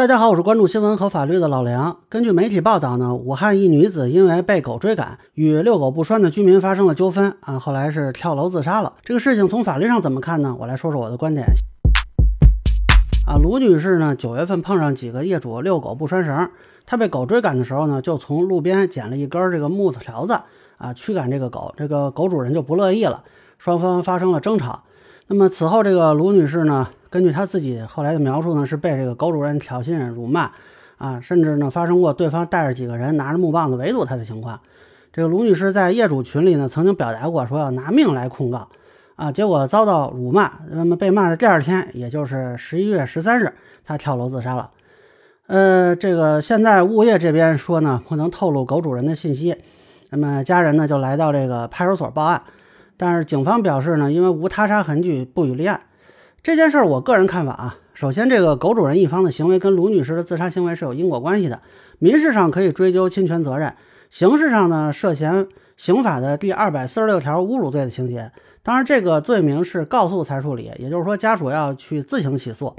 [0.00, 1.98] 大家好，我是关注新闻和法律的老梁。
[2.08, 8.94] 根据媒体报道呢，武汉一女子因为被狗追赶，与遛狗不拴的居民发生了纠纷啊，后来是跳楼自杀了。
[9.02, 10.56] 这个事情从法律上怎么看呢？
[10.58, 11.46] 我来说说我的观点。
[13.26, 16.48] 啊，卢女士呢，九月份碰上几个业主遛狗不拴绳，
[16.86, 20.32] 她被狗追赶的时候呢，就从路边捡了一根这个木头条子
[20.78, 21.74] 啊，驱赶这个狗。
[21.76, 23.22] 这个狗主人就不乐意了，
[23.58, 24.84] 双方发生了争吵。
[25.26, 26.88] 那么此后，这个卢女士呢？
[27.10, 30.52] 根据他自己后来的描述呢，是被这个狗主人挑衅、辱骂，
[30.96, 34.60] 啊，甚至呢发生过对方带着几个人拿着木棒子围堵他的情况。
[35.12, 38.68] 这个卢女士在业主群里呢，曾经表达过说要拿命来控告，
[39.16, 43.52] 啊，结果遭到辱骂，那么被骂的第二天，也就是十一月十三日，
[43.84, 44.70] 她跳楼自杀了。
[45.48, 49.56] 呃，这个现在物业这边说呢，不能透露狗主人的信息，
[50.10, 52.40] 那么家人呢就来到这个派出所报案，
[52.96, 55.80] 但是警方表示呢，因为无他杀痕迹，不予立案。
[56.42, 61.60] 这件事儿，我个人看法啊，首先，这个狗主人一方的行为跟卢女士的自杀行为是有因果关系的，
[61.98, 63.74] 民事上可以追究侵权责任，
[64.08, 68.32] 刑事上呢涉嫌刑法的第二百四十六条侮辱罪的情节。
[68.62, 72.74] 当然，这个罪名是告诉才处理，也就是说家属要去自行起诉。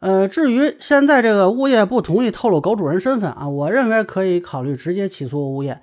[0.00, 5.80] 呃，至于现在这个物业不同意透露狗主人身份啊，我认为可以考虑直接起诉物业。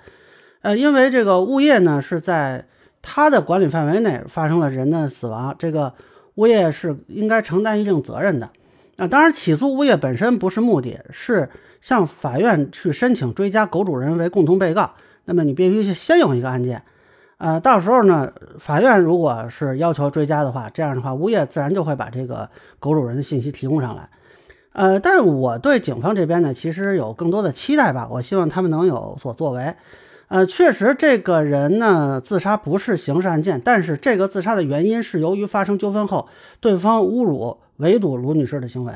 [0.61, 2.65] 呃，因为这个物业呢是在
[3.01, 5.93] 他的管理范围内发生了人的死亡，这个。
[6.35, 8.49] 物业是应该承担一定责任的，
[8.97, 14.91] 啊，当然起诉物业本身不是目的，是向法院去申请追加狗主人为共同被告。
[15.25, 16.81] 那么你必须先有一个案件，
[17.37, 24.09] 呃，到时候呢，法院如果是要求追加的话，这样的话，物业自然就会把这个狗主人的信息提供上来。
[24.73, 29.75] 呃，但我对警方这边呢，其实有更多的期待吧，我希望他们能有所作为。
[30.29, 36.27] 呃，确实，这个人呢自杀不是刑事案件，但是这个自杀的原因是由于发生纠纷后，
[36.59, 38.93] 对方侮辱、围堵卢女士的行为。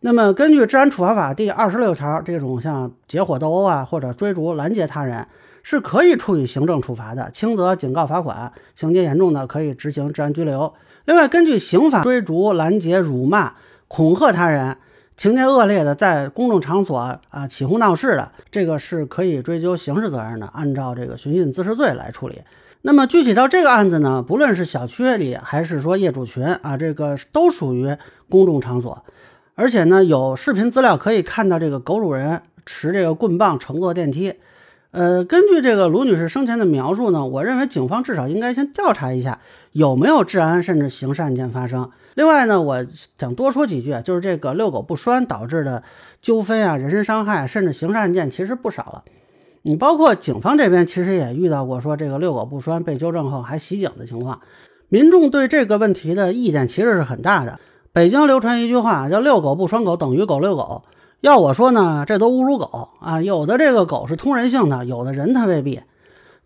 [0.00, 5.26] 那么，根据《治安处罚法》第二十六条，这种像结伙斗殴啊，或者追逐、拦截他人，
[5.62, 10.72] 是可以处以行政处罚的，轻则警告、罚款，情节严重的可以执行治安拘留。
[11.06, 13.54] 另外，根据刑法，追逐、拦截、辱骂、
[13.88, 14.76] 恐吓他人。
[15.20, 16.96] 情节恶劣的，在公众场所
[17.28, 22.40] 啊起哄闹事的，这个是可以追究刑事责任的，按照这个寻衅滋事罪来处理。
[22.80, 27.94] 那么具体到这个案子呢，不论是小区里还是说业主群啊，这个都属于
[28.30, 29.04] 公众场所，
[29.56, 34.32] 而且呢有视频资料可以看到这个狗主人持这个棍棒乘坐电梯。
[34.92, 39.38] 呃，根据这个卢女士生前的描述呢，我认为警方至少应该先调查一下
[39.72, 41.88] 有没有治安甚至刑事案件发生。
[42.14, 42.84] 另外呢，我
[43.16, 45.84] 想多说几句，就是这个遛狗不拴导致的
[46.20, 49.04] 纠纷啊、人身伤害甚至刑事案件其实不少了。
[49.62, 54.40] 你包括警方这边其实也遇到过说这个遛狗不拴被纠正后还袭警的情况。
[54.88, 57.60] 民众对这个问题的意见其实是很大的。
[57.92, 60.82] 北京流传一句话叫“遛狗不拴狗等于狗遛狗”。
[61.20, 63.20] 要我说呢，这都侮辱狗啊！
[63.20, 65.80] 有的这个狗是通人性的，有的人它未必。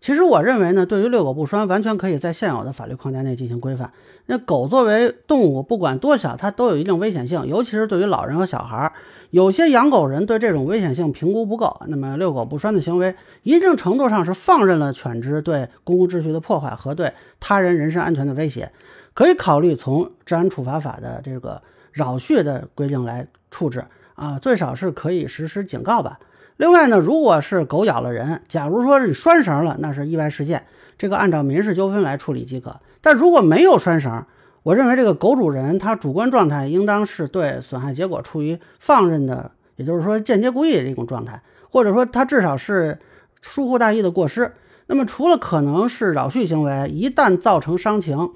[0.01, 3.91] 其实我认为呢，对于遛狗不拴，完全可以在现有的法律框架内进行规范。
[4.25, 8.91] 那狗作为动物，不管多小，它都有一定危险性，尤其是对于老人和小孩。
[9.31, 18.71] 有些养狗人对这种危险性评估不够，那么遛狗不拴的行为，一定程度上是放任了犬只对公共秩序的破坏和对他人人身安全的威胁，
[19.13, 21.61] 可以考虑从治安处罚法的这个
[21.93, 23.83] 扰序的规定来处置。
[24.15, 26.19] 啊，最少是可以实施警告吧。
[26.57, 30.65] 另外呢，如果是狗咬了人，假如说是拴绳了，那是意外事件，
[30.97, 32.79] 这个按照民事纠纷来处理即可。
[33.01, 34.25] 但如果没有拴绳，
[34.63, 42.97] 我认为这个狗主人他主观状态应当是对损害结果处于放任的，也就是说间接故意的一种状态，或者说他至少是
[43.41, 44.53] 疏忽大意的过失。
[44.87, 48.31] 那么除了可能是扰序行为，一旦造成伤情，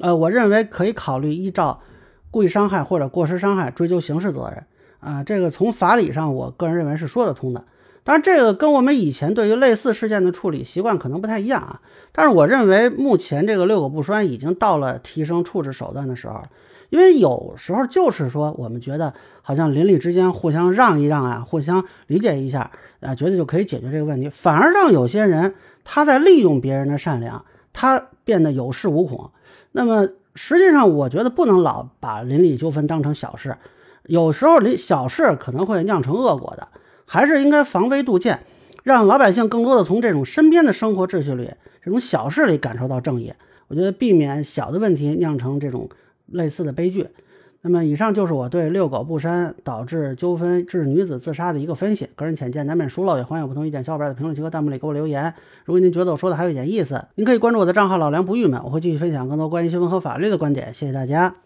[0.00, 1.80] 呃，我认为可以考虑依照
[2.30, 4.64] 故意伤害或者过失伤害追究刑事责任。
[5.02, 7.64] 啊，这个从法理上，我个人认为是说得通的。
[8.04, 11.80] 当然，这个跟我们以前对于类似事件的处理习惯可能不太一样啊。
[12.12, 16.40] 但是，我认为目前这个六狗不拴已经到了提升处置手段的时候，
[16.90, 22.70] 因为有时候就是说，我们觉得好像邻里之间互相让一让啊，互相理解一下
[23.00, 29.30] 啊，觉得就可以解决这个问题，反而让有些人他在利用别人的善良，他变得有恃无恐。
[29.72, 33.56] 那么，实际上我觉得不能老把邻里纠纷当成小事。
[34.06, 36.68] 有时候，你小事可能会酿成恶果的，
[37.06, 38.40] 还是应该防微杜渐，
[38.82, 41.50] 让老百姓更多的从这种身边的生活秩序里、
[41.82, 43.32] 这种小事里感受到正义。
[43.68, 45.88] 我觉得避免小的问题酿成这种
[46.26, 47.06] 类似的悲剧。
[47.64, 52.08] 那么，以上就是我对遛狗不拴导致纠纷致女子自杀的一个分析。
[52.16, 55.32] 个人浅见难免疏漏，也欢迎有不同意见小伙伴在评论区和弹幕里给我留言。
[55.64, 60.74] 如果您觉得我说的还有一点意思，您可以关注我的账号老梁不郁闷，我会继续分享更多关于新闻和法律的观点。
[60.74, 61.42] 谢谢大家。